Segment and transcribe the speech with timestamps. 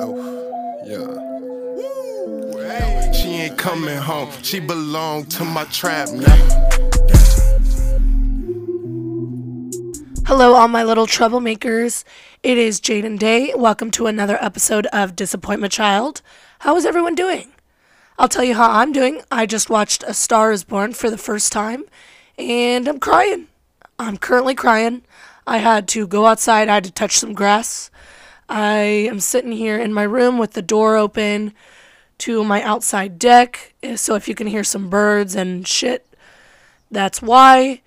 [0.00, 0.14] Oh,
[0.86, 1.10] yeah.
[3.10, 4.30] She ain't coming home.
[4.42, 6.36] She belong to my trap now.
[10.24, 12.04] Hello, all my little troublemakers.
[12.44, 13.52] It is Jaden Day.
[13.56, 16.22] Welcome to another episode of Disappointment Child.
[16.60, 17.50] How is everyone doing?
[18.20, 19.22] I'll tell you how I'm doing.
[19.32, 21.82] I just watched A Star is Born for the first time,
[22.38, 23.48] and I'm crying.
[23.98, 25.02] I'm currently crying.
[25.44, 27.90] I had to go outside, I had to touch some grass.
[28.48, 31.52] I am sitting here in my room with the door open
[32.18, 33.74] to my outside deck.
[33.96, 36.06] So if you can hear some birds and shit,
[36.90, 37.82] that's why.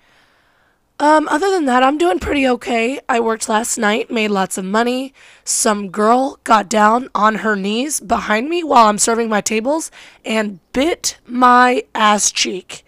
[1.00, 3.00] Um, other than that, I'm doing pretty okay.
[3.08, 5.12] I worked last night, made lots of money.
[5.42, 9.90] Some girl got down on her knees behind me while I'm serving my tables
[10.24, 12.84] and bit my ass cheek.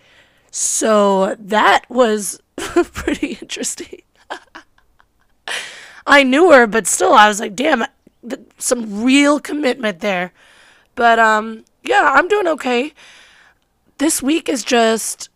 [0.53, 4.03] So that was pretty interesting.
[6.07, 7.85] I knew her, but still, I was like, damn,
[8.59, 10.33] some real commitment there.
[10.95, 12.93] But um, yeah, I'm doing okay.
[13.99, 15.29] This week is just,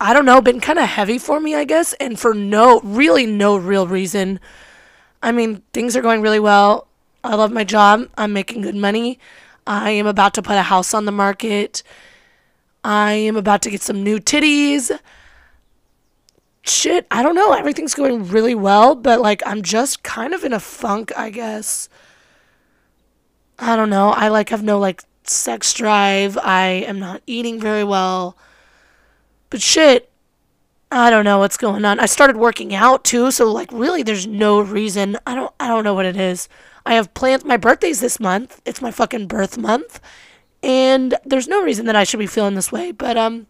[0.00, 3.26] I don't know, been kind of heavy for me, I guess, and for no, really
[3.26, 4.40] no real reason.
[5.22, 6.86] I mean, things are going really well.
[7.24, 8.08] I love my job.
[8.16, 9.18] I'm making good money.
[9.66, 11.82] I am about to put a house on the market.
[12.84, 14.90] I am about to get some new titties
[16.68, 17.52] shit, I don't know.
[17.52, 21.88] Everything's going really well, but like I'm just kind of in a funk, I guess.
[23.58, 24.10] I don't know.
[24.10, 26.38] I like have no like sex drive.
[26.38, 28.36] I am not eating very well.
[29.50, 30.10] But shit,
[30.90, 32.00] I don't know what's going on.
[32.00, 35.18] I started working out too, so like really there's no reason.
[35.26, 36.48] I don't I don't know what it is.
[36.86, 38.60] I have plans my birthday's this month.
[38.64, 40.00] It's my fucking birth month.
[40.62, 43.46] And there's no reason that I should be feeling this way, but um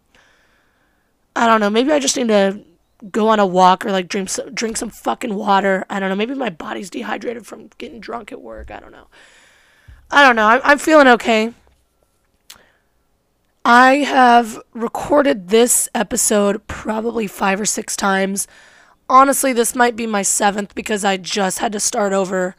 [1.35, 1.69] I don't know.
[1.69, 2.63] Maybe I just need to
[3.11, 5.85] go on a walk or like drink some, drink some fucking water.
[5.89, 6.15] I don't know.
[6.15, 8.71] Maybe my body's dehydrated from getting drunk at work.
[8.71, 9.07] I don't know.
[10.11, 10.47] I don't know.
[10.47, 11.53] I'm, I'm feeling okay.
[13.63, 18.47] I have recorded this episode probably five or six times.
[19.07, 22.55] Honestly, this might be my seventh because I just had to start over.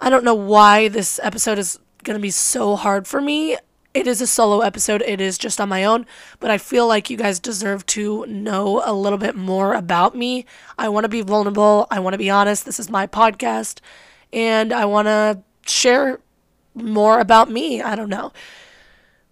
[0.00, 3.56] I don't know why this episode is going to be so hard for me
[3.96, 5.02] it is a solo episode.
[5.02, 6.04] It is just on my own,
[6.38, 10.44] but I feel like you guys deserve to know a little bit more about me.
[10.78, 11.86] I want to be vulnerable.
[11.90, 12.66] I want to be honest.
[12.66, 13.80] This is my podcast,
[14.32, 16.20] and I want to share
[16.74, 17.80] more about me.
[17.80, 18.32] I don't know.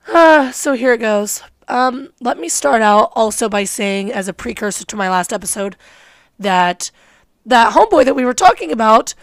[0.08, 1.42] Uh, so here it goes.
[1.68, 5.76] Um, let me start out also by saying, as a precursor to my last episode,
[6.38, 6.90] that
[7.44, 9.14] that homeboy that we were talking about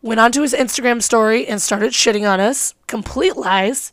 [0.00, 2.74] went onto his Instagram story and started shitting on us.
[2.86, 3.92] Complete lies.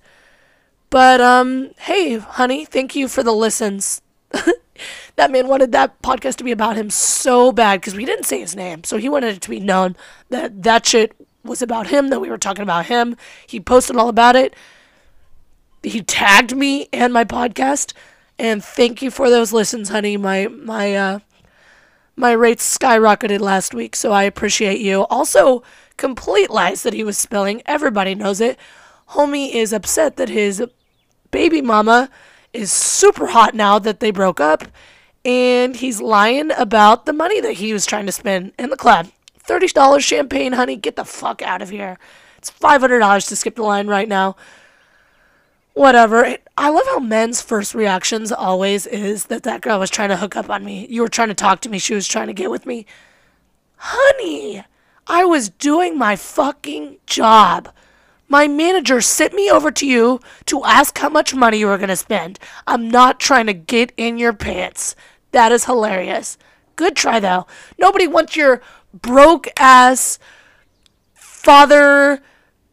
[0.89, 4.01] But um, hey, honey, thank you for the listens.
[5.15, 8.39] that man wanted that podcast to be about him so bad because we didn't say
[8.39, 9.95] his name, so he wanted it to be known
[10.29, 12.09] that that shit was about him.
[12.09, 13.17] That we were talking about him.
[13.45, 14.55] He posted all about it.
[15.83, 17.93] He tagged me and my podcast,
[18.39, 20.17] and thank you for those listens, honey.
[20.17, 21.19] My my uh,
[22.15, 25.05] my rates skyrocketed last week, so I appreciate you.
[25.05, 25.61] Also,
[25.97, 27.61] complete lies that he was spilling.
[27.67, 28.57] Everybody knows it.
[29.09, 30.63] Homie is upset that his
[31.31, 32.09] baby mama
[32.53, 34.65] is super hot now that they broke up,
[35.23, 39.07] and he's lying about the money that he was trying to spend in the club.
[39.45, 41.97] $30 champagne, honey, get the fuck out of here.
[42.37, 44.35] It's $500 to skip the line right now.
[45.73, 46.37] Whatever.
[46.57, 50.35] I love how men's first reactions always is that that girl was trying to hook
[50.35, 50.87] up on me.
[50.89, 51.79] You were trying to talk to me.
[51.79, 52.85] She was trying to get with me.
[53.77, 54.63] Honey,
[55.07, 57.69] I was doing my fucking job.
[58.31, 61.89] My manager sent me over to you to ask how much money you were going
[61.89, 62.37] to spend.
[62.67, 64.95] I'm not trying to get in your pants.
[65.31, 66.37] That is hilarious.
[66.75, 67.47] Good try, though.
[67.79, 68.61] Nobody wants your
[68.93, 70.19] broke ass
[71.13, 72.21] father,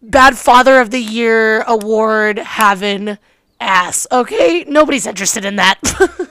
[0.03, 3.17] bad father of the year award having
[3.59, 4.65] ass, okay?
[4.69, 5.81] Nobody's interested in that.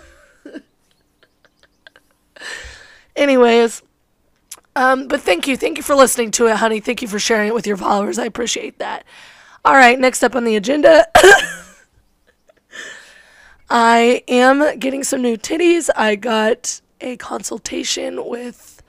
[3.15, 3.81] Anyways,
[4.75, 5.55] um, but thank you.
[5.55, 6.79] Thank you for listening to it, honey.
[6.79, 8.19] Thank you for sharing it with your followers.
[8.19, 9.05] I appreciate that.
[9.63, 11.07] All right, next up on the agenda.
[13.69, 15.89] I am getting some new titties.
[15.95, 18.83] I got a consultation with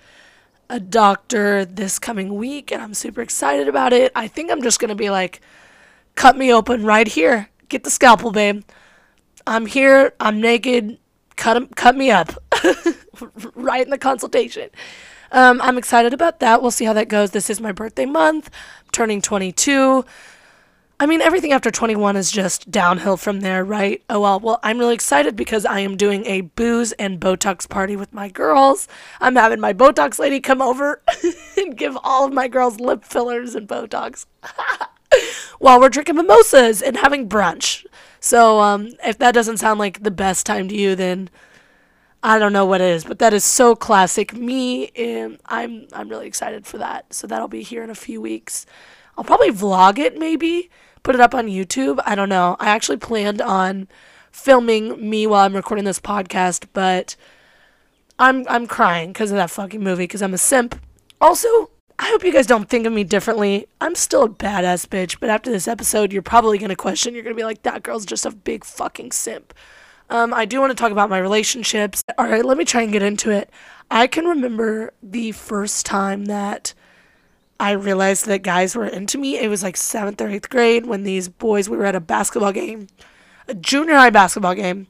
[0.69, 4.12] a doctor this coming week, and I'm super excited about it.
[4.15, 5.41] I think I'm just going to be like,
[6.15, 7.49] cut me open right here.
[7.69, 8.62] Get the scalpel, babe.
[9.47, 10.12] I'm here.
[10.19, 10.99] I'm naked.
[11.37, 12.33] Cut, cut me up.
[13.55, 14.71] right in the consultation.
[15.32, 16.62] Um, I'm excited about that.
[16.62, 17.31] We'll see how that goes.
[17.31, 18.50] This is my birthday month.
[18.93, 20.05] Turning 22.
[20.99, 24.02] I mean, everything after 21 is just downhill from there, right?
[24.08, 27.96] Oh well, well, I'm really excited because I am doing a booze and Botox party
[27.96, 28.88] with my girls.
[29.20, 31.02] I'm having my Botox lady come over
[31.58, 34.25] and give all of my girls lip fillers and Botox
[35.58, 37.84] while we're drinking mimosas and having brunch.
[38.19, 41.28] So, um, if that doesn't sound like the best time to you, then
[42.23, 46.09] I don't know what it is, but that is so classic me, and I'm I'm
[46.09, 47.13] really excited for that.
[47.13, 48.67] So that'll be here in a few weeks.
[49.17, 50.71] I'll probably vlog it maybe
[51.07, 52.01] put it up on YouTube.
[52.05, 52.57] I don't know.
[52.59, 53.87] I actually planned on
[54.33, 57.15] filming me while I'm recording this podcast, but
[58.19, 60.75] I'm I'm crying because of that fucking movie because I'm a simp.
[61.21, 63.69] Also, I hope you guys don't think of me differently.
[63.81, 67.15] I'm still a badass bitch, but after this episode, you're probably gonna question.
[67.15, 69.55] You're gonna be like, that girl's just a big fucking simp.
[70.08, 72.03] Um, I do want to talk about my relationships.
[72.17, 73.50] All right, let me try and get into it.
[73.91, 76.75] I can remember the first time that
[77.58, 79.38] I realized that guys were into me.
[79.38, 82.53] It was like seventh or eighth grade when these boys, we were at a basketball
[82.53, 82.88] game,
[83.49, 84.87] a junior high basketball game,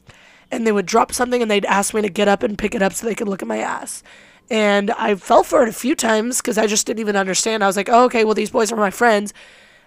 [0.50, 2.82] and they would drop something and they'd ask me to get up and pick it
[2.82, 4.02] up so they could look at my ass.
[4.50, 7.64] And I fell for it a few times because I just didn't even understand.
[7.64, 9.32] I was like, oh, okay, well, these boys are my friends.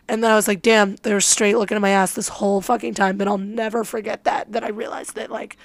[0.10, 2.96] And then I was like, damn, they're straight looking at my ass this whole fucking
[2.96, 3.16] time.
[3.16, 5.56] But I'll never forget that, that I realized that, like,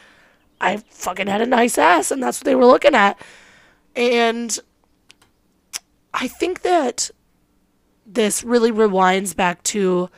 [0.60, 3.18] I fucking had a nice ass and that's what they were looking at.
[3.96, 4.56] And
[6.12, 7.10] I think that
[8.06, 10.10] this really rewinds back to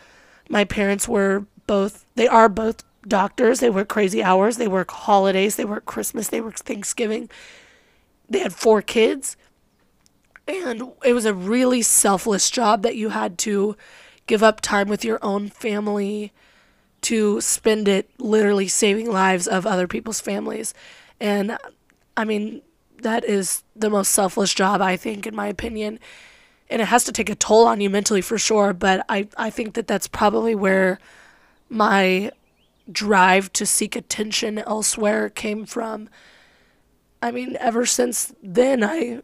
[0.48, 3.60] my parents were both, they are both doctors.
[3.60, 4.56] They work crazy hours.
[4.56, 5.54] They work holidays.
[5.54, 6.28] They work Christmas.
[6.28, 7.30] They work Thanksgiving.
[8.28, 9.36] They had four kids.
[10.48, 13.76] And it was a really selfless job that you had to
[14.26, 16.32] give up time with your own family
[17.02, 20.74] to spend it literally saving lives of other people's families.
[21.20, 21.56] And
[22.16, 22.62] I mean,
[23.02, 26.00] that is the most selfless job I think in my opinion.
[26.68, 29.50] And it has to take a toll on you mentally for sure, but I I
[29.50, 30.98] think that that's probably where
[31.68, 32.32] my
[32.90, 36.08] drive to seek attention elsewhere came from.
[37.22, 39.22] I mean, ever since then I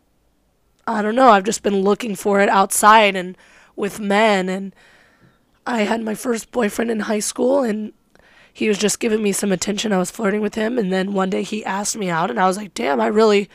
[0.87, 3.37] I don't know, I've just been looking for it outside and
[3.75, 4.75] with men and
[5.67, 7.93] I had my first boyfriend in high school and
[8.53, 9.93] he was just giving me some attention.
[9.93, 12.47] I was flirting with him, and then one day he asked me out, and I
[12.47, 13.49] was like, damn, I really,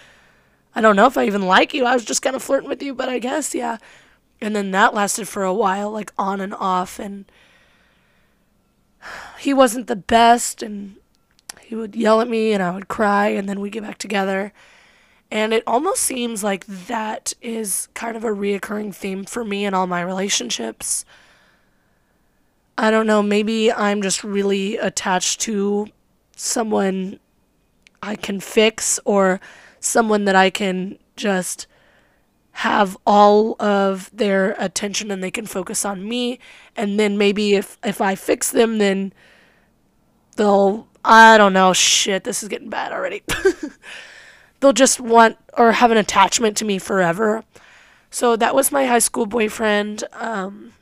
[0.74, 1.86] I don't know if I even like you.
[1.86, 3.78] I was just kind of flirting with you, but I guess, yeah.
[4.42, 7.26] And then that lasted for a while, like on and off, and
[9.38, 10.96] he wasn't the best, and
[11.62, 14.52] he would yell at me, and I would cry, and then we'd get back together.
[15.30, 19.76] And it almost seems like that is kind of a reoccurring theme for me in
[19.76, 21.06] all my relationships
[22.78, 25.88] I don't know, maybe I'm just really attached to
[26.36, 27.20] someone
[28.04, 29.40] I can fix or
[29.80, 31.66] someone that I can just
[32.52, 36.40] have all of their attention and they can focus on me.
[36.76, 39.14] And then maybe if if I fix them then
[40.36, 43.24] they'll I don't know shit this is getting bad already.
[44.60, 47.44] They'll just want or have an attachment to me forever.
[48.10, 50.74] So that was my high school boyfriend um,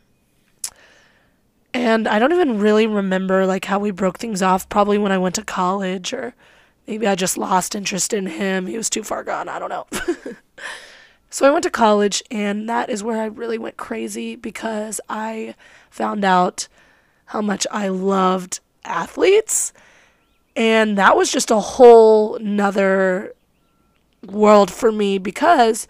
[1.75, 4.69] and I don't even really remember like how we broke things off.
[4.69, 6.33] Probably when I went to college or
[6.87, 8.65] maybe I just lost interest in him.
[8.65, 9.49] He was too far gone.
[9.49, 9.85] I don't know.
[11.29, 15.53] so I went to college and that is where I really went crazy because I
[15.89, 16.69] found out
[17.25, 19.73] how much I loved athletes.
[20.55, 23.33] And that was just a whole nother
[24.25, 25.89] world for me because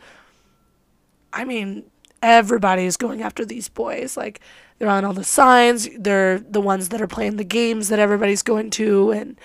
[1.32, 1.84] I mean,
[2.24, 4.18] everybody is going after these boys.
[4.18, 4.42] Like
[4.78, 5.90] they're on all the signs.
[5.98, 9.40] They're the ones that are playing the games that everybody's going to and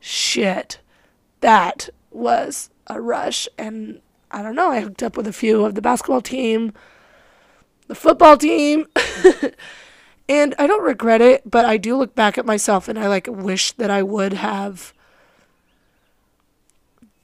[0.00, 0.80] shit.
[1.40, 4.00] That was a rush and
[4.30, 6.72] I don't know, I hooked up with a few of the basketball team,
[7.86, 8.86] the football team.
[10.28, 13.28] and I don't regret it, but I do look back at myself and I like
[13.30, 14.92] wish that I would have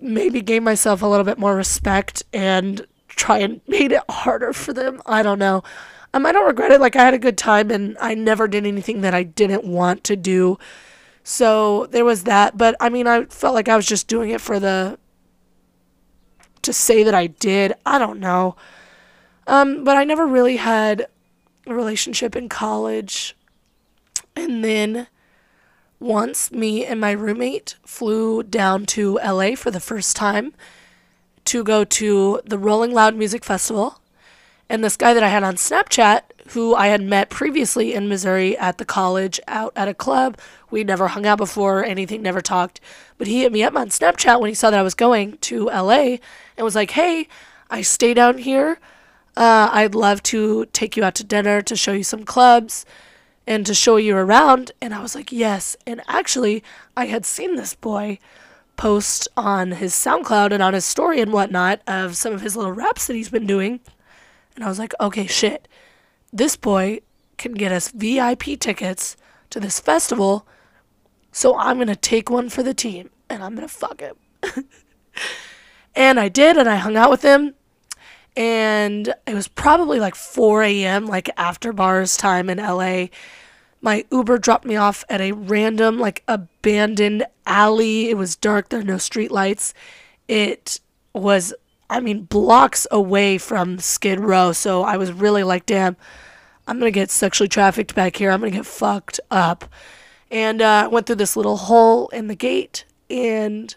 [0.00, 4.73] maybe gave myself a little bit more respect and try and made it harder for
[4.73, 5.02] them.
[5.05, 5.64] I don't know.
[6.12, 6.81] Um, I don't regret it.
[6.81, 10.02] Like I had a good time and I never did anything that I didn't want
[10.05, 10.59] to do.
[11.23, 12.57] So there was that.
[12.57, 14.99] But I mean, I felt like I was just doing it for the
[16.62, 17.73] to say that I did.
[17.87, 18.57] I don't know.
[19.47, 21.07] Um, but I never really had
[21.67, 23.37] a relationship in college.
[24.37, 25.07] And then
[25.99, 30.55] once me and my roommate flew down to LA for the first time
[31.45, 34.00] to go to the Rolling Loud Music Festival
[34.71, 38.57] and this guy that I had on Snapchat, who I had met previously in Missouri
[38.57, 40.39] at the college out at a club,
[40.71, 42.81] we never hung out before, anything, never talked.
[43.19, 45.67] But he hit me up on Snapchat when he saw that I was going to
[45.67, 46.19] LA
[46.57, 47.27] and was like, hey,
[47.69, 48.79] I stay down here.
[49.37, 52.87] Uh, I'd love to take you out to dinner to show you some clubs.
[53.47, 54.71] and to show you around.
[54.81, 55.77] And I was like, yes.
[55.85, 56.62] And actually,
[56.97, 58.21] I had seen this boy
[58.77, 62.73] post on his SoundCloud and on his story and whatnot of some of his little
[62.73, 63.81] raps that he's been doing.
[64.61, 65.67] And I was like, okay, shit.
[66.35, 67.00] This boy
[67.38, 69.17] can get us VIP tickets
[69.49, 70.47] to this festival.
[71.33, 74.17] So I'm going to take one for the team and I'm going to fuck him.
[75.95, 77.55] and I did, and I hung out with him.
[78.37, 83.07] And it was probably like 4 a.m., like after bars time in LA
[83.81, 88.11] my Uber dropped me off at a random, like, abandoned alley.
[88.11, 89.73] It was dark, there were no street lights.
[90.29, 90.81] It
[91.14, 91.55] was,
[91.90, 94.52] I mean, blocks away from Skid Row.
[94.52, 95.97] So I was really like, damn,
[96.66, 98.30] I'm going to get sexually trafficked back here.
[98.30, 99.64] I'm going to get fucked up.
[100.30, 103.75] And uh, I went through this little hole in the gate and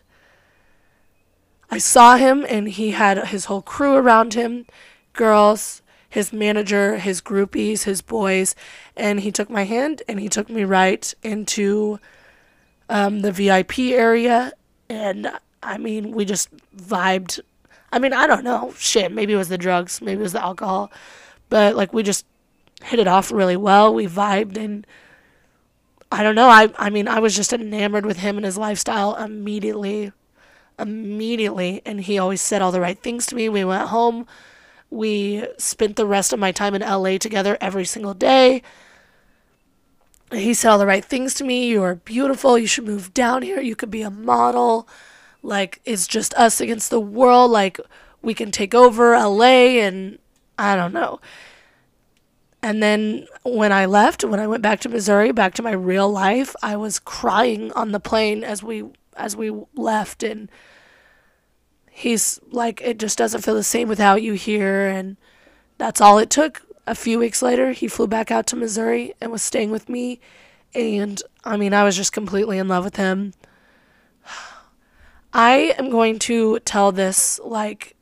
[1.73, 4.67] I saw him, and he had his whole crew around him
[5.13, 8.53] girls, his manager, his groupies, his boys,
[8.95, 11.99] and he took my hand and he took me right into
[12.89, 14.53] um, the VIP area.
[14.87, 15.31] And
[15.63, 17.39] I mean, we just vibed.
[17.93, 18.73] I mean, I don't know.
[18.77, 20.91] Shit, maybe it was the drugs, maybe it was the alcohol,
[21.49, 22.25] but like we just
[22.83, 23.93] hit it off really well.
[23.93, 24.85] We vibed and.
[26.11, 26.47] I don't know.
[26.47, 30.11] I I mean, I was just enamored with him and his lifestyle immediately.
[30.77, 33.49] Immediately, and he always said all the right things to me.
[33.49, 34.27] We went home
[34.93, 38.61] we spent the rest of my time in LA together every single day.
[40.31, 41.67] He said all the right things to me.
[41.67, 42.59] You are beautiful.
[42.59, 43.59] You should move down here.
[43.59, 44.87] You could be a model.
[45.43, 47.51] Like, it's just us against the world.
[47.51, 47.79] Like,
[48.21, 50.17] we can take over LA and
[50.57, 51.19] I don't know.
[52.63, 56.09] And then when I left, when I went back to Missouri, back to my real
[56.09, 58.85] life, I was crying on the plane as we
[59.15, 60.49] as we left and
[61.91, 64.87] he's like, it just doesn't feel the same without you here.
[64.87, 65.17] And
[65.77, 66.63] that's all it took.
[66.87, 70.19] A few weeks later, he flew back out to Missouri and was staying with me.
[70.73, 73.33] And I mean, I was just completely in love with him.
[75.33, 77.95] I am going to tell this like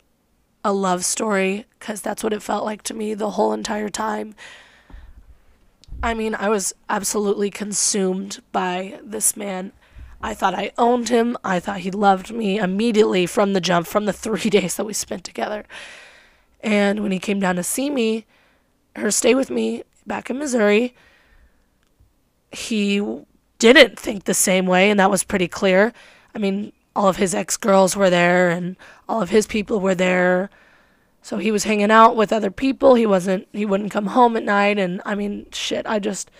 [0.66, 4.36] a love story because that's what it felt like to me the whole entire time.
[6.04, 9.72] I mean, I was absolutely consumed by this man.
[10.22, 11.38] I thought I owned him.
[11.44, 14.94] I thought he loved me immediately from the jump, from the three days that we
[14.94, 15.64] spent together.
[16.60, 18.26] And when he came down to see me,
[18.96, 20.94] or stay with me back in Missouri,
[22.52, 23.02] he
[23.58, 25.94] didn't think the same way, and that was pretty clear.
[26.36, 28.76] I mean, all of his ex girls were there, and
[29.08, 30.50] all of his people were there.
[31.22, 32.96] So he was hanging out with other people.
[32.96, 34.80] He wasn't, he wouldn't come home at night.
[34.80, 36.32] And I mean, shit, I just,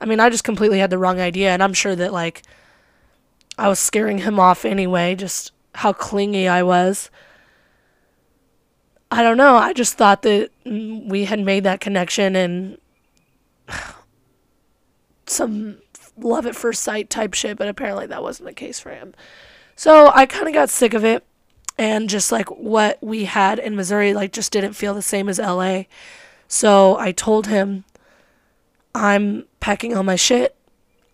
[0.00, 1.50] I mean, I just completely had the wrong idea.
[1.50, 2.42] And I'm sure that, like,
[3.58, 7.10] I was scaring him off anyway, just how clingy I was.
[9.10, 9.56] I don't know.
[9.56, 12.78] I just thought that mm, we had made that connection and
[15.26, 15.78] some
[16.18, 19.14] love at first sight type shit, but apparently that wasn't the case for him.
[19.76, 21.24] So I kind of got sick of it
[21.78, 25.38] and just like what we had in Missouri like just didn't feel the same as
[25.38, 25.84] LA.
[26.48, 27.84] So I told him
[28.94, 30.56] I'm packing all my shit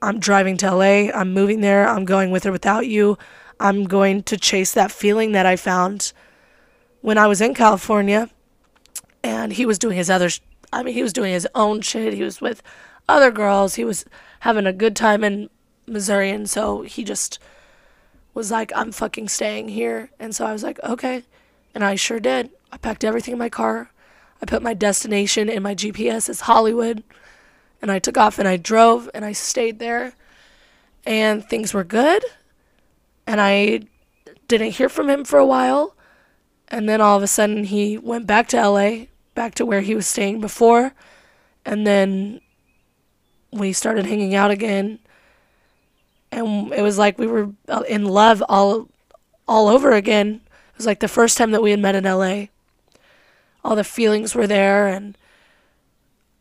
[0.03, 1.13] I'm driving to LA.
[1.13, 1.89] I'm moving there.
[1.89, 3.17] I'm going with or without you.
[3.61, 6.13] I'm going to chase that feeling that I found
[7.01, 8.29] when I was in California.
[9.23, 10.29] And he was doing his other,
[10.73, 12.15] I mean, he was doing his own shit.
[12.15, 12.65] He was with
[13.09, 13.77] other girls.
[13.77, 14.05] He was
[14.41, 15.49] having a good time in
[15.87, 16.31] Missouri.
[16.31, 17.39] And so he just
[18.35, 20.11] was like, I'm fucking staying here.
[20.19, 21.25] And so I was like, okay.
[21.75, 22.51] And I sure did.
[22.71, 23.91] I packed everything in my car.
[24.41, 27.05] I put my destination in my GPS as Hollywood
[27.81, 30.15] and I took off and I drove and I stayed there
[31.05, 32.25] and things were good
[33.27, 33.83] and I
[34.49, 35.95] didn't hear from him for a while
[36.69, 39.95] and then all of a sudden he went back to LA back to where he
[39.95, 40.93] was staying before
[41.65, 42.41] and then
[43.53, 44.99] we started hanging out again
[46.33, 48.89] and it was like we were uh, in love all
[49.47, 52.47] all over again it was like the first time that we had met in LA
[53.65, 55.17] all the feelings were there and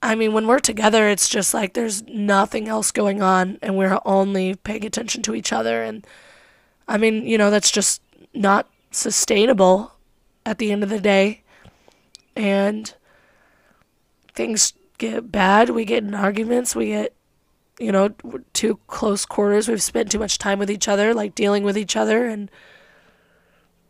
[0.04, 4.00] I mean, when we're together, it's just like there's nothing else going on, and we're
[4.04, 5.84] only paying attention to each other.
[5.84, 6.06] And
[6.88, 8.02] I mean, you know, that's just
[8.34, 9.94] not sustainable
[10.46, 11.44] at the end of the day.
[12.36, 12.92] And
[14.34, 15.70] things get bad.
[15.70, 16.76] We get in arguments.
[16.76, 17.14] We get,
[17.82, 18.10] you know,
[18.54, 19.68] too close quarters.
[19.68, 22.26] We've spent too much time with each other, like dealing with each other.
[22.26, 22.50] And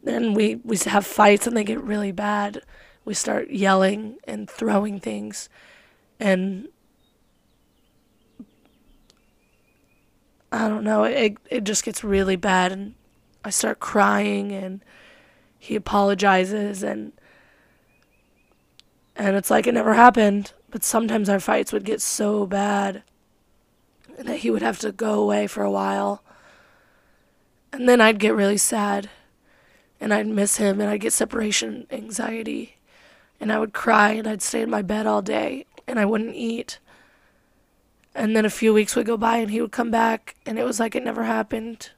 [0.04, 2.62] then we, we have fights, and they get really bad.
[3.06, 5.50] We start yelling and throwing things
[6.22, 6.68] and
[10.52, 12.94] I don't know, it it just gets really bad and
[13.44, 14.84] I start crying and
[15.58, 17.14] he apologizes and
[19.16, 23.04] and it's like it never happened, but sometimes our fights would get so bad
[24.22, 26.22] and that he would have to go away for a while.
[27.74, 29.10] And then I'd get really sad
[30.00, 32.78] and I'd miss him and I'd get separation anxiety
[33.40, 36.36] and I would cry and I'd stay in my bed all day and I wouldn't
[36.36, 36.78] eat.
[38.14, 40.66] And then a few weeks would go by and he would come back and it
[40.66, 41.90] was like it never happened.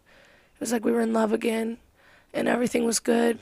[0.56, 1.78] It was like we were in love again
[2.34, 3.40] and everything was good.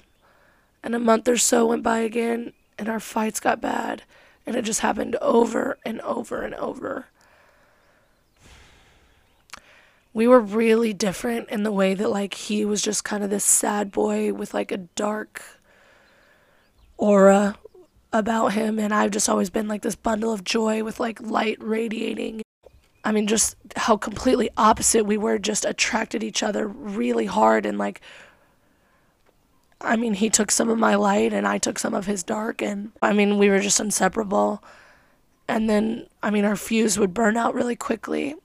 [0.82, 4.02] And a month or so went by again and our fights got bad
[4.48, 7.06] and it just happened over and over and over
[10.14, 13.46] we were really different in the way that like he was just kind of this
[13.46, 15.44] sad boy with like a dark
[16.98, 17.56] aura
[18.14, 21.58] about him and I've just always been like this bundle of joy with like light
[21.62, 22.42] radiating.
[23.04, 27.78] I mean just how completely opposite we were just attracted each other really hard and
[27.78, 28.02] like
[29.80, 32.62] I mean he took some of my light and I took some of his dark
[32.62, 34.62] and I mean we were just inseparable.
[35.48, 38.36] And then I mean our fuse would burn out really quickly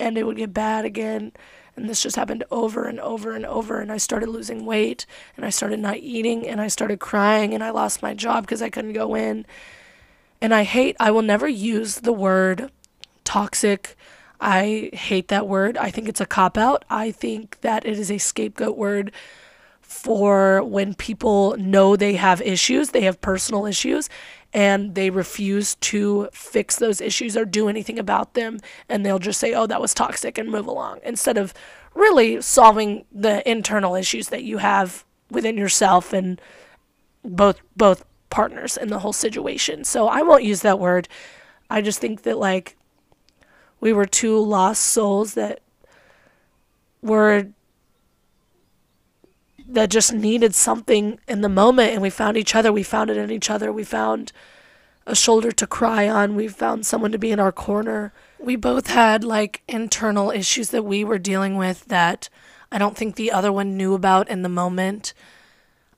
[0.00, 1.32] and it would get bad again.
[1.76, 3.80] And this just happened over and over and over.
[3.80, 7.62] And I started losing weight and I started not eating and I started crying and
[7.62, 9.46] I lost my job because I couldn't go in.
[10.40, 12.70] And I hate, I will never use the word
[13.24, 13.96] toxic.
[14.40, 15.76] I hate that word.
[15.76, 16.84] I think it's a cop out.
[16.90, 19.12] I think that it is a scapegoat word
[19.80, 24.08] for when people know they have issues, they have personal issues,
[24.52, 29.38] and they refuse to fix those issues or do anything about them and they'll just
[29.38, 31.54] say oh that was toxic and move along instead of
[31.94, 36.40] really solving the internal issues that you have within yourself and
[37.24, 39.84] both both partners in the whole situation.
[39.84, 41.08] So i won't use that word.
[41.68, 42.76] I just think that like
[43.80, 45.60] we were two lost souls that
[47.02, 47.48] were
[49.74, 53.16] that just needed something in the moment and we found each other we found it
[53.16, 54.32] in each other we found
[55.06, 58.12] a shoulder to cry on we found someone to be in our corner.
[58.38, 62.28] We both had like internal issues that we were dealing with that
[62.72, 65.14] i don't think the other one knew about in the moment.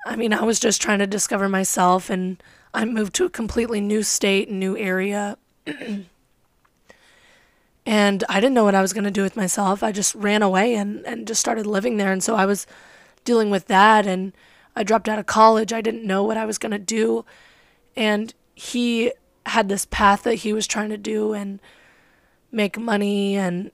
[0.07, 2.43] I mean i was just trying to discover myself and
[2.75, 5.38] i moved to a completely new state new area.
[7.85, 9.83] And i didn't know what i was going to do with myself.
[9.83, 12.12] I just ran away and, and just started living there.
[12.12, 12.66] And so i was
[13.25, 14.33] dealing with that and
[14.75, 15.73] I dropped out of college.
[15.73, 17.25] I didn't know what I was going to do.
[17.95, 19.13] And he
[19.47, 21.61] had this path that he was trying to do and
[22.51, 23.71] make money and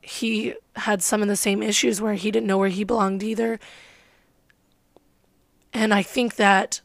[0.00, 3.60] he had some of the same issues where he didn't know where he belonged either.
[5.72, 6.80] And I think that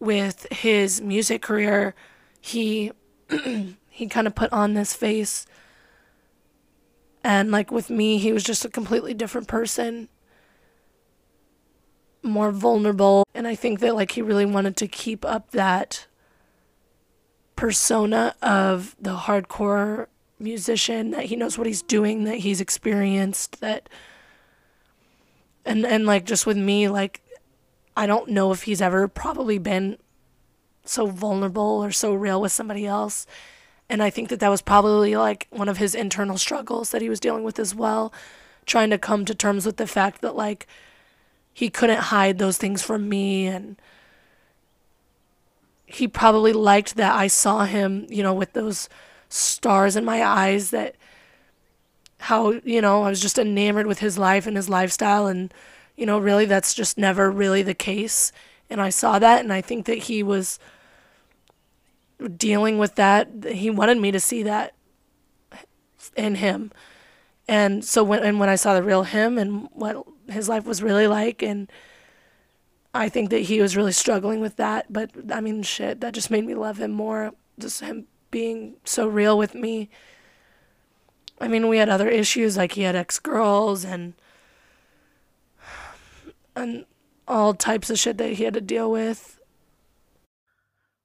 [0.00, 1.94] with his music career,
[2.40, 2.92] he
[3.90, 5.46] he kind of put on this face
[7.26, 10.08] and like with me, he was just a completely different person
[12.26, 13.24] more vulnerable.
[13.34, 16.06] And I think that like he really wanted to keep up that
[17.54, 20.06] persona of the hardcore
[20.38, 23.88] musician that he knows what he's doing, that he's experienced, that
[25.64, 27.22] and and like just with me like
[27.96, 29.96] I don't know if he's ever probably been
[30.84, 33.26] so vulnerable or so real with somebody else.
[33.88, 37.08] And I think that that was probably like one of his internal struggles that he
[37.08, 38.12] was dealing with as well,
[38.66, 40.66] trying to come to terms with the fact that like
[41.56, 43.80] he couldn't hide those things from me and
[45.86, 48.90] he probably liked that I saw him, you know, with those
[49.30, 50.96] stars in my eyes that
[52.18, 55.50] how, you know, I was just enamored with his life and his lifestyle and
[55.96, 58.32] you know, really that's just never really the case.
[58.68, 60.58] And I saw that and I think that he was
[62.36, 63.30] dealing with that.
[63.50, 64.74] He wanted me to see that
[66.18, 66.70] in him.
[67.48, 70.82] And so when and when I saw the real him and what his life was
[70.82, 71.70] really like and
[72.94, 76.30] I think that he was really struggling with that, but I mean shit, that just
[76.30, 77.32] made me love him more.
[77.58, 79.90] Just him being so real with me.
[81.40, 84.14] I mean, we had other issues like he had ex-girls and
[86.54, 86.86] and
[87.28, 89.38] all types of shit that he had to deal with.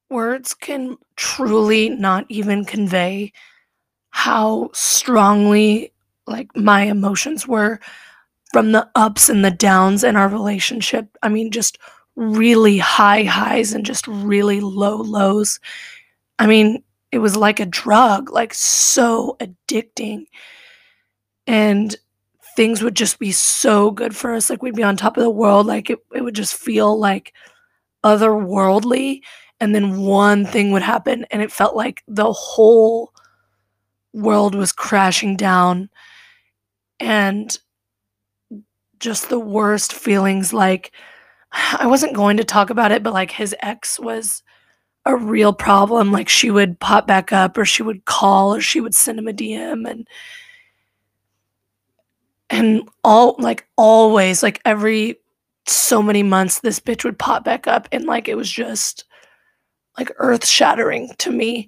[0.10, 3.34] Words can truly not even convey
[4.12, 5.92] how strongly
[6.28, 7.80] like my emotions were
[8.52, 11.18] from the ups and the downs in our relationship.
[11.24, 11.78] I mean, just
[12.16, 15.60] really high highs and just really low lows.
[16.40, 20.26] I mean, it was like a drug, like so addicting.
[21.48, 21.96] And
[22.56, 24.50] things would just be so good for us.
[24.50, 25.68] Like we'd be on top of the world.
[25.68, 27.34] Like it, it would just feel like
[28.04, 29.22] otherworldly.
[29.60, 33.14] And then one thing would happen and it felt like the whole
[34.14, 35.90] world was crashing down.
[37.00, 37.58] And
[39.02, 40.54] just the worst feelings.
[40.54, 40.94] Like,
[41.52, 44.44] I wasn't going to talk about it, but like his ex was
[45.06, 46.14] a real problem.
[46.14, 49.28] Like, she would pop back up, or she would call, or she would send him
[49.28, 49.90] a DM.
[49.90, 50.08] And
[52.50, 55.18] And all like always, like every
[55.66, 59.06] so many months, this bitch would pop back up and like it was just
[59.98, 61.68] like earth shattering to me.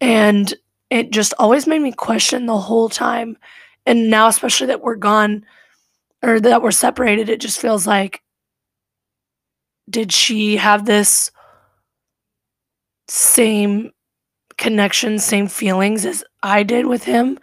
[0.00, 0.54] And
[0.90, 3.36] it just always made me question the whole time.
[3.86, 5.44] And now, especially that we're gone
[6.22, 8.22] or that we're separated, it just feels like
[9.90, 11.30] did she have this
[13.08, 13.90] same
[14.58, 17.38] connection, same feelings as I did with him?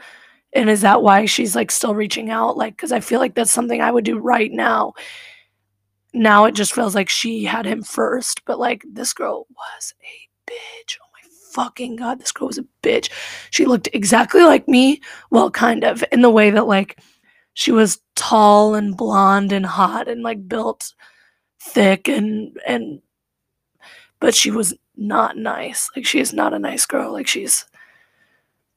[0.54, 2.58] And is that why she's like still reaching out?
[2.58, 4.94] Like, because I feel like that's something I would do right now.
[6.14, 10.50] Now it just feels like she had him first, but like this girl was a
[10.50, 10.98] bitch.
[11.02, 13.10] Oh my fucking god, this girl was a bitch.
[13.52, 15.02] She looked exactly like me.
[15.30, 17.00] Well, kind of in the way that like
[17.56, 20.94] she was tall and blonde and hot and like built
[21.60, 23.02] thick and and
[24.20, 25.90] but she was not nice.
[25.96, 27.12] Like she is not a nice girl.
[27.12, 27.66] Like she's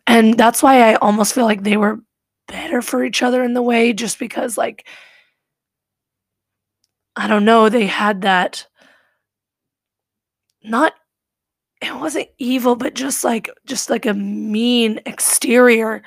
[0.07, 2.01] and that's why I almost feel like they were
[2.47, 4.87] better for each other in the way just because like
[7.17, 8.67] I don't know, they had that
[10.63, 10.95] not
[11.83, 16.03] it wasn't evil but just like just like a mean exterior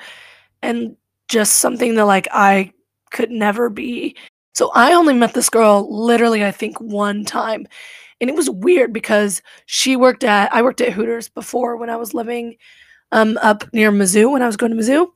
[0.62, 0.96] and
[1.32, 2.72] just something that like I
[3.10, 4.14] could never be.
[4.54, 7.66] So I only met this girl literally I think one time.
[8.20, 11.96] And it was weird because she worked at I worked at Hooters before when I
[11.96, 12.56] was living
[13.10, 15.08] um, up near Mizzou when I was going to Mizzou,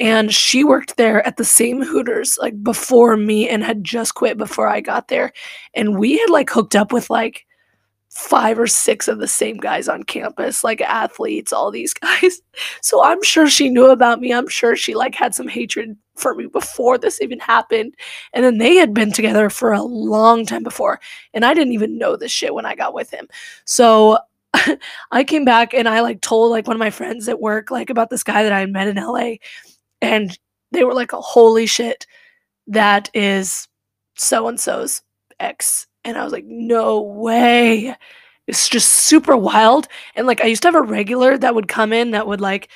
[0.00, 4.36] and she worked there at the same Hooters like before me and had just quit
[4.36, 5.32] before I got there,
[5.74, 7.46] and we had like hooked up with like
[8.10, 12.42] five or six of the same guys on campus, like athletes, all these guys.
[12.82, 14.32] So I'm sure she knew about me.
[14.32, 17.94] I'm sure she like had some hatred for me before this even happened.
[18.32, 21.00] And then they had been together for a long time before.
[21.32, 23.28] And I didn't even know this shit when I got with him.
[23.64, 24.18] So
[25.12, 27.90] I came back and I like told like one of my friends at work like
[27.90, 29.34] about this guy that I met in LA.
[30.02, 30.36] And
[30.72, 32.06] they were like, holy shit,
[32.66, 33.68] that is
[34.16, 35.02] so and so's
[35.38, 37.94] ex and I was like, no way.
[38.46, 39.86] It's just super wild.
[40.16, 42.68] And like I used to have a regular that would come in that would like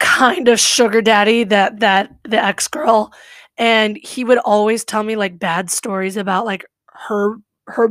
[0.00, 3.12] kind of sugar daddy that that the ex-girl
[3.58, 7.90] and he would always tell me like bad stories about like her her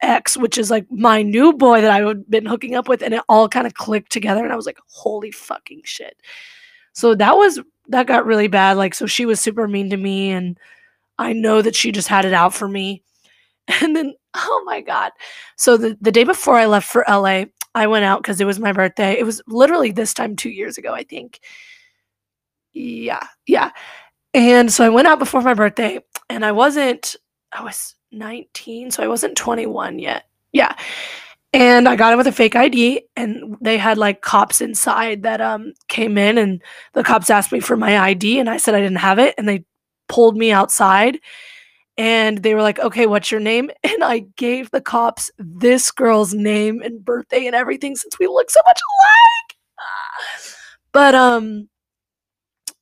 [0.00, 3.12] ex which is like my new boy that I had been hooking up with and
[3.12, 6.16] it all kind of clicked together and I was like holy fucking shit.
[6.92, 10.30] So that was that got really bad like so she was super mean to me
[10.30, 10.58] and
[11.18, 13.02] I know that she just had it out for me.
[13.82, 15.12] And then, oh my God.
[15.56, 18.58] So the, the day before I left for LA, I went out because it was
[18.58, 19.12] my birthday.
[19.18, 21.40] It was literally this time two years ago, I think.
[22.72, 23.72] Yeah, yeah.
[24.32, 26.00] And so I went out before my birthday
[26.30, 27.14] and I wasn't,
[27.52, 30.24] I was 19, so I wasn't 21 yet.
[30.52, 30.74] Yeah.
[31.52, 35.40] And I got in with a fake ID and they had like cops inside that
[35.40, 38.80] um came in and the cops asked me for my ID and I said I
[38.80, 39.64] didn't have it and they
[40.08, 41.18] pulled me outside
[41.96, 43.70] and they were like, okay, what's your name?
[43.84, 48.50] And I gave the cops this girl's name and birthday and everything since we look
[48.50, 49.56] so much alike.
[50.92, 51.68] But, um,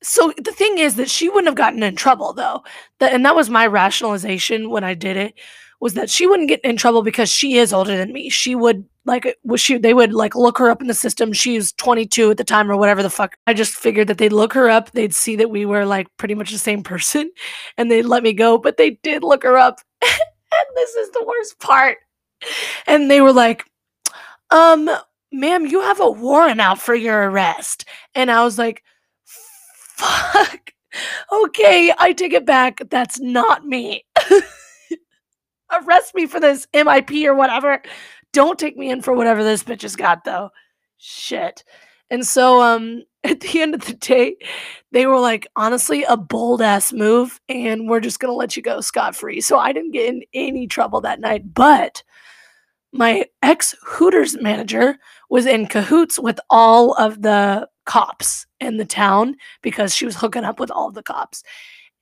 [0.03, 2.63] so the thing is that she wouldn't have gotten in trouble though.
[2.99, 5.35] That, and that was my rationalization when I did it
[5.79, 8.29] was that she wouldn't get in trouble because she is older than me.
[8.29, 11.33] She would like was she they would like look her up in the system.
[11.33, 13.37] She's 22 at the time or whatever the fuck.
[13.45, 16.35] I just figured that they'd look her up, they'd see that we were like pretty
[16.35, 17.31] much the same person
[17.77, 19.79] and they'd let me go, but they did look her up.
[20.01, 20.11] and
[20.75, 21.97] this is the worst part.
[22.85, 23.65] And they were like,
[24.51, 24.89] "Um,
[25.31, 28.83] ma'am, you have a warrant out for your arrest." And I was like,
[29.97, 30.71] "Fuck.
[31.31, 32.81] Okay, I take it back.
[32.89, 34.05] That's not me."
[35.71, 37.81] arrest me for this MIP or whatever.
[38.33, 40.49] Don't take me in for whatever this bitch has got though.
[40.97, 41.63] Shit.
[42.09, 44.37] And so um at the end of the day,
[44.91, 48.79] they were like, honestly, a bold ass move, and we're just gonna let you go
[48.79, 49.41] scot free.
[49.41, 52.03] So I didn't get in any trouble that night, but
[52.93, 54.97] my ex Hooters manager
[55.29, 60.43] was in cahoots with all of the cops in the town because she was hooking
[60.43, 61.43] up with all the cops.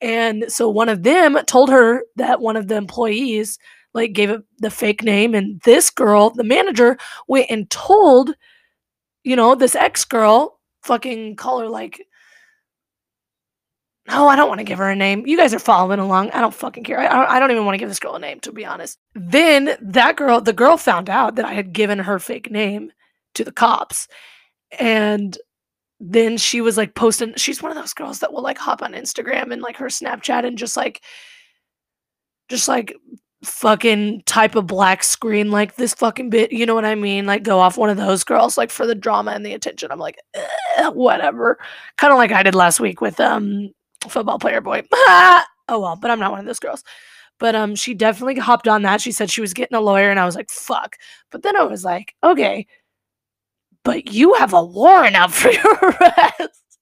[0.02, 3.58] And so one of them told her that one of the employees
[3.94, 8.34] like gave it the fake name and this girl, the manager, went and told
[9.26, 12.06] you know, this ex girl fucking call her like
[14.08, 15.26] no, I don't want to give her a name.
[15.26, 16.30] You guys are following along.
[16.30, 17.00] I don't fucking care.
[17.00, 19.00] I, I don't even want to give this girl a name, to be honest.
[19.16, 22.92] Then that girl, the girl found out that I had given her fake name
[23.34, 24.06] to the cops.
[24.78, 25.36] And
[25.98, 28.92] then she was like posting she's one of those girls that will like hop on
[28.92, 31.02] Instagram and like her Snapchat and just like
[32.48, 32.94] just like
[33.42, 37.26] fucking type of black screen like this fucking bit, you know what I mean?
[37.26, 39.90] Like go off one of those girls like for the drama and the attention.
[39.90, 40.18] I'm like,
[40.92, 41.58] whatever.
[41.96, 43.70] Kind of like I did last week with um
[44.08, 44.82] football player boy.
[44.92, 46.82] oh well, but I'm not one of those girls.
[47.38, 49.02] But um, she definitely hopped on that.
[49.02, 50.96] She said she was getting a lawyer, and I was like, fuck.
[51.30, 52.66] But then I was like, okay,
[53.86, 56.78] but you have a warrant out for your arrest.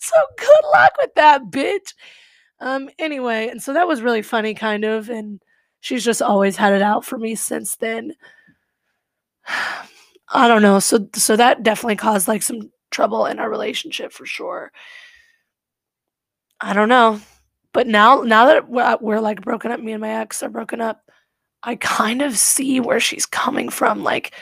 [0.00, 1.94] so good luck with that, bitch.
[2.58, 5.40] Um, anyway, and so that was really funny, kind of, and
[5.78, 8.12] she's just always had it out for me since then.
[10.32, 10.80] I don't know.
[10.80, 14.72] So so that definitely caused like some trouble in our relationship for sure.
[16.60, 17.20] I don't know.
[17.72, 20.80] But now now that we're, we're like broken up, me and my ex are broken
[20.80, 21.02] up,
[21.62, 24.02] I kind of see where she's coming from.
[24.02, 24.34] Like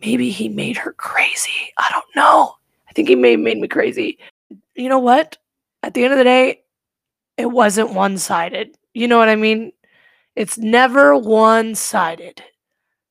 [0.00, 1.72] maybe he made her crazy.
[1.78, 2.54] I don't know.
[2.88, 4.18] I think he may have made me crazy.
[4.74, 5.36] You know what?
[5.82, 6.62] At the end of the day,
[7.36, 8.76] it wasn't one sided.
[8.94, 9.72] You know what I mean?
[10.36, 12.42] It's never one sided.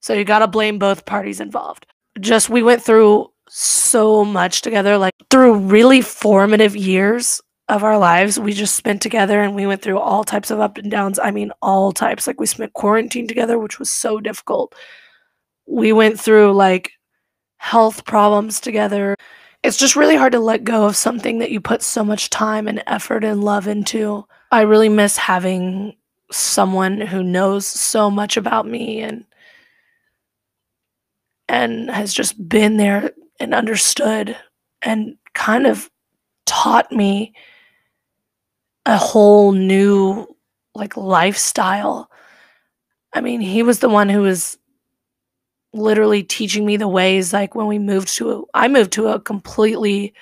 [0.02, 1.86] So you got to blame both parties involved.
[2.20, 8.40] Just we went through so much together, like through really formative years of our lives.
[8.40, 11.20] We just spent together and we went through all types of up and downs.
[11.20, 12.28] I mean, all types.
[12.28, 14.74] Like we spent quarantine together, which was so difficult.
[15.70, 16.92] We went through like
[17.58, 19.16] health problems together.
[19.64, 22.68] It's just really hard to let go of something that you put so much time
[22.68, 24.26] and effort and love into.
[24.52, 25.96] I really miss having
[26.32, 29.26] someone who knows so much about me and
[31.48, 34.38] and has just been there and understood
[34.84, 35.90] and kind of
[36.46, 37.34] taught me
[38.86, 40.28] a whole new
[40.76, 42.10] like lifestyle.
[43.14, 44.59] I mean, he was the one who was
[45.74, 49.20] literally teaching me the ways like when we moved to a, I moved to a
[49.20, 50.14] completely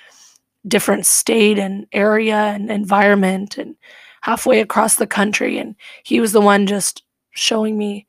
[0.66, 3.74] different state and area and environment and
[4.20, 8.06] halfway across the country and he was the one just showing me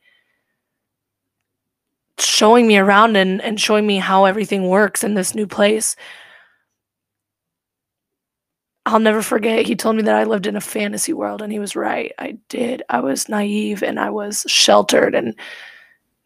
[2.18, 5.96] showing me around and, and showing me how everything works in this new place
[8.86, 9.68] I'll never forget.
[9.68, 12.12] He told me that I lived in a fantasy world, and he was right.
[12.18, 12.82] I did.
[12.90, 15.36] I was naive and I was sheltered, and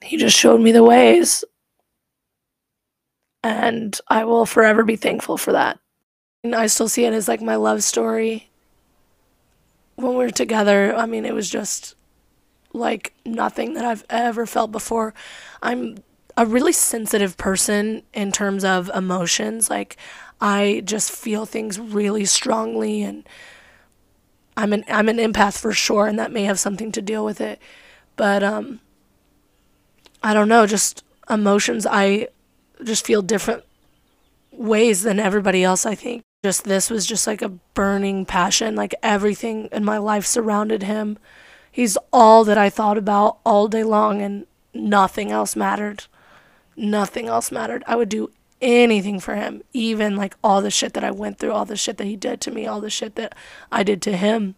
[0.03, 1.43] he just showed me the ways.
[3.43, 5.79] And I will forever be thankful for that.
[6.43, 8.49] And I still see it as like my love story.
[9.95, 11.95] When we were together, I mean, it was just
[12.73, 15.13] like nothing that I've ever felt before.
[15.61, 15.97] I'm
[16.35, 19.69] a really sensitive person in terms of emotions.
[19.69, 19.97] Like,
[20.41, 23.23] I just feel things really strongly and
[24.57, 27.39] I'm an I'm an empath for sure and that may have something to deal with
[27.39, 27.59] it.
[28.17, 28.81] But um
[30.23, 32.29] I don't know, just emotions I
[32.83, 33.63] just feel different
[34.51, 36.23] ways than everybody else, I think.
[36.43, 41.17] Just this was just like a burning passion, like everything in my life surrounded him.
[41.71, 46.05] He's all that I thought about all day long and nothing else mattered.
[46.75, 47.83] Nothing else mattered.
[47.87, 48.31] I would do
[48.61, 51.97] anything for him, even like all the shit that I went through, all the shit
[51.97, 53.35] that he did to me, all the shit that
[53.71, 54.55] I did to him.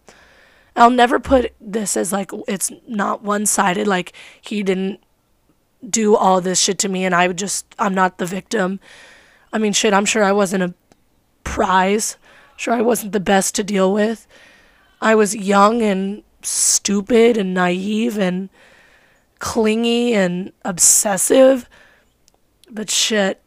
[0.75, 4.99] I'll never put this as like it's not one sided, like he didn't
[5.87, 8.79] do all this shit to me and I would just, I'm not the victim.
[9.53, 10.73] I mean, shit, I'm sure I wasn't a
[11.43, 12.17] prize.
[12.57, 14.27] Sure, I wasn't the best to deal with.
[15.01, 18.49] I was young and stupid and naive and
[19.39, 21.69] clingy and obsessive.
[22.69, 23.41] But shit,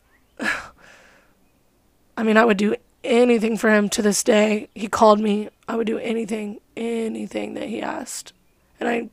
[2.16, 4.68] I mean, I would do anything for him to this day.
[4.74, 5.48] He called me.
[5.68, 8.32] I would do anything, anything that he asked.
[8.80, 9.10] And I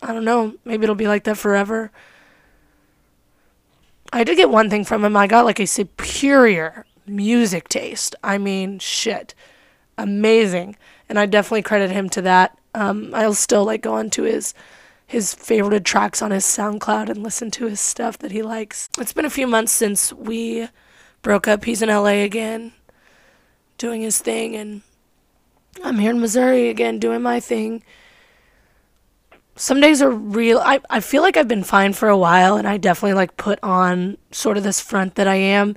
[0.00, 1.90] I don't know, maybe it'll be like that forever.
[4.12, 5.16] I did get one thing from him.
[5.16, 8.14] I got like a superior music taste.
[8.22, 9.34] I mean, shit.
[9.96, 10.76] Amazing.
[11.08, 12.56] And I definitely credit him to that.
[12.74, 14.54] Um, I'll still like go onto his
[15.06, 18.90] his favorite tracks on his SoundCloud and listen to his stuff that he likes.
[18.98, 20.68] It's been a few months since we
[21.22, 21.64] broke up.
[21.64, 22.72] He's in LA again,
[23.78, 24.82] doing his thing, and
[25.82, 27.82] I'm here in Missouri again, doing my thing.
[29.58, 30.60] Some days are real.
[30.60, 33.58] I, I feel like I've been fine for a while, and I definitely like put
[33.62, 35.74] on sort of this front that I am.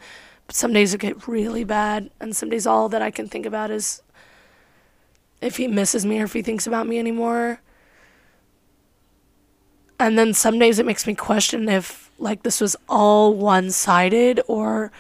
[0.48, 3.46] But some days it get really bad, and some days all that I can think
[3.46, 4.04] about is
[5.42, 7.60] if he misses me or if he thinks about me anymore
[10.02, 14.92] and then some days it makes me question if like this was all one-sided or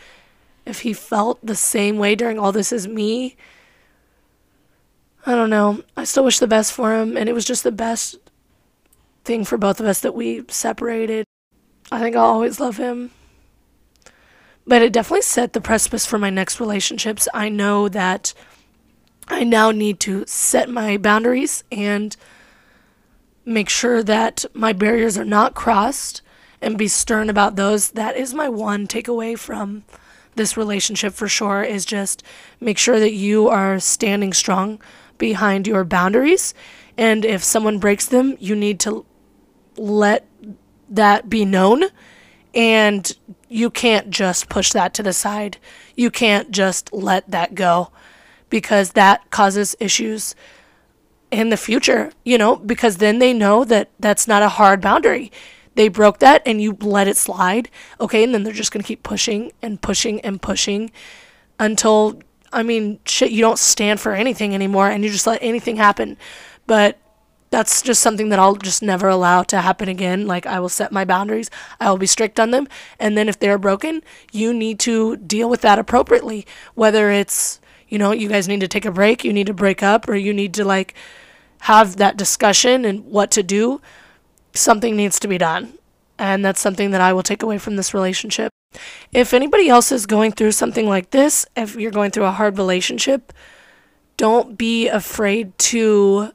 [0.66, 3.36] if he felt the same way during all this as me
[5.26, 7.72] i don't know i still wish the best for him and it was just the
[7.72, 8.18] best
[9.24, 11.26] thing for both of us that we separated
[11.92, 13.12] i think i'll always love him
[14.66, 18.34] but it definitely set the precipice for my next relationships i know that
[19.28, 22.16] i now need to set my boundaries and
[23.46, 26.22] make sure that my barriers are not crossed
[26.62, 27.92] and be stern about those.
[27.92, 29.84] That is my one takeaway from
[30.36, 32.24] this relationship for sure is just
[32.60, 34.82] make sure that you are standing strong
[35.18, 36.54] behind your boundaries.
[36.98, 39.06] And if someone breaks them, you need to
[39.78, 40.26] let
[40.90, 41.84] that be known.
[42.54, 43.12] And
[43.48, 45.58] you can't just push that to the side.
[45.96, 47.92] You can't just let that go
[48.50, 50.36] because that causes issues
[51.32, 55.32] in the future, you know, because then they know that that's not a hard boundary.
[55.76, 57.70] They broke that and you let it slide.
[58.00, 58.24] Okay.
[58.24, 60.92] And then they're just going to keep pushing and pushing and pushing
[61.58, 65.78] until, I mean, shit, you don't stand for anything anymore and you just let anything
[65.78, 66.18] happen.
[66.68, 66.98] But
[67.52, 70.26] that's just something that I'll just never allow to happen again.
[70.26, 72.68] Like, I will set my boundaries, I will be strict on them.
[72.98, 76.48] And then if they're broken, you need to deal with that appropriately.
[76.74, 77.60] Whether it's,
[77.90, 80.16] you know, you guys need to take a break, you need to break up, or
[80.16, 80.96] you need to, like,
[81.62, 83.82] have that discussion and what to do,
[84.54, 85.74] something needs to be done.
[86.18, 88.52] And that's something that I will take away from this relationship.
[89.12, 92.58] If anybody else is going through something like this, if you're going through a hard
[92.58, 93.34] relationship,
[94.16, 96.32] don't be afraid to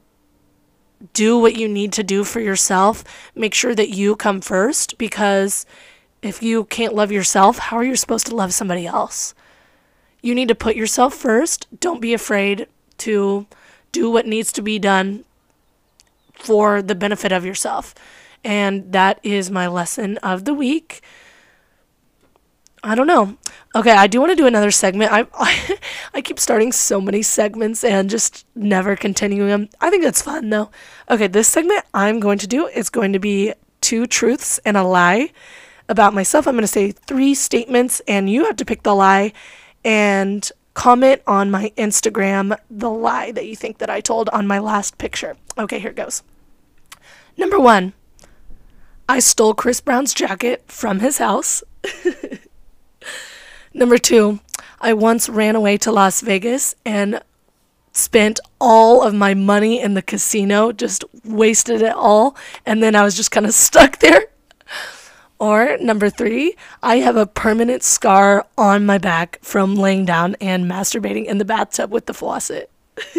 [1.13, 3.03] do what you need to do for yourself.
[3.35, 5.65] Make sure that you come first because
[6.21, 9.33] if you can't love yourself, how are you supposed to love somebody else?
[10.21, 11.67] You need to put yourself first.
[11.79, 12.67] Don't be afraid
[12.99, 13.45] to
[13.91, 15.23] do what needs to be done
[16.33, 17.93] for the benefit of yourself.
[18.43, 21.01] And that is my lesson of the week.
[22.87, 23.35] I don't know.
[23.75, 25.11] Okay, I do want to do another segment.
[25.11, 25.77] I, I
[26.13, 29.69] I keep starting so many segments and just never continuing them.
[29.81, 30.71] I think that's fun though.
[31.09, 34.83] Okay, this segment I'm going to do is going to be two truths and a
[34.83, 35.31] lie
[35.89, 36.47] about myself.
[36.47, 39.33] I'm going to say three statements and you have to pick the lie
[39.83, 44.59] and comment on my Instagram the lie that you think that I told on my
[44.59, 45.35] last picture.
[45.57, 46.23] Okay, here it goes.
[47.35, 47.91] Number 1.
[49.09, 51.63] I stole Chris Brown's jacket from his house.
[53.77, 54.39] Number two,
[54.81, 57.21] I once ran away to Las Vegas and
[57.91, 62.35] spent all of my money in the casino, just wasted it all,
[62.65, 64.25] and then I was just kind of stuck there.
[65.37, 70.65] Or number three, I have a permanent scar on my back from laying down and
[70.65, 72.71] masturbating in the bathtub with the faucet.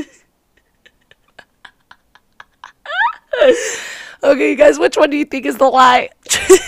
[4.25, 6.09] okay, you guys, which one do you think is the lie?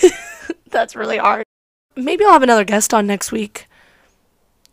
[0.70, 1.42] That's really hard.
[1.96, 3.66] Maybe I'll have another guest on next week.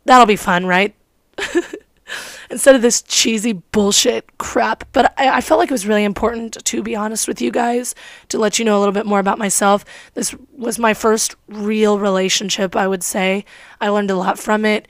[0.08, 0.96] That'll be fun, right?
[2.50, 4.86] Instead of this cheesy bullshit crap.
[4.93, 7.93] But I, I, felt like it was really important, to be honest with you guys,
[8.30, 9.84] to let you know a little bit more about myself.
[10.13, 13.43] This was my first real relationship, I would say.
[13.82, 14.88] I learned a lot from it,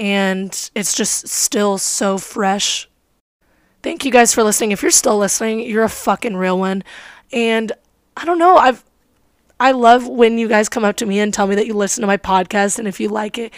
[0.00, 2.88] and it's just still so fresh.
[3.84, 4.72] Thank you guys for listening.
[4.72, 6.82] If you're still listening, you're a fucking real one.
[7.32, 7.70] And
[8.16, 8.84] I don't know, I've
[9.60, 12.00] I love when you guys come up to me and tell me that you listen
[12.00, 13.52] to my podcast and if you like it.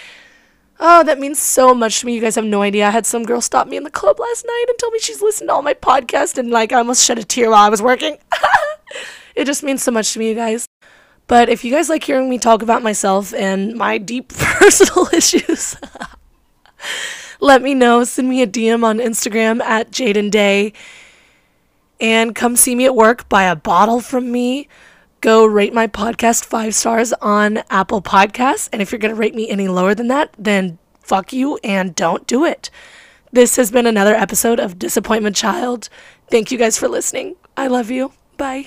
[0.84, 2.14] Oh, that means so much to me.
[2.16, 2.88] You guys have no idea.
[2.88, 5.22] I had some girl stop me in the club last night and tell me she's
[5.22, 7.80] listened to all my podcast and like I almost shed a tear while I was
[7.80, 8.18] working.
[9.36, 10.66] it just means so much to me, you guys.
[11.28, 15.76] But if you guys like hearing me talk about myself and my deep personal issues,
[17.38, 18.02] let me know.
[18.02, 20.72] Send me a DM on Instagram at Jaden Day.
[22.00, 23.28] And come see me at work.
[23.28, 24.66] Buy a bottle from me
[25.22, 28.68] go rate my podcast five stars on Apple Podcasts.
[28.72, 31.94] And if you're going to rate me any lower than that, then fuck you and
[31.94, 32.68] don't do it.
[33.32, 35.88] This has been another episode of Disappointment Child.
[36.28, 37.36] Thank you guys for listening.
[37.56, 38.12] I love you.
[38.36, 38.66] Bye.